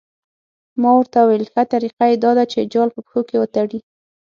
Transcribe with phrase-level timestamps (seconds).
[0.81, 3.79] ما ورته وویل ښه طریقه یې دا ده چې جال په پښو کې وتړي.